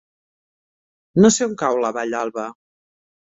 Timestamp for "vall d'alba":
1.99-2.47